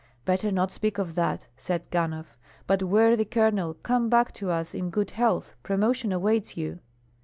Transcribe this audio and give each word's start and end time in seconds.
"Better 0.25 0.51
not 0.51 0.71
speak 0.71 0.97
of 0.97 1.13
that," 1.13 1.45
said 1.57 1.87
Ganhoff. 1.91 2.35
"But, 2.65 2.81
worthy 2.81 3.23
Colonel, 3.23 3.75
come 3.75 4.09
back 4.09 4.33
to 4.33 4.49
us 4.49 4.73
in 4.73 4.89
good 4.89 5.11
health; 5.11 5.53
promotion 5.61 6.11
awaits 6.11 6.57
you." 6.57 6.79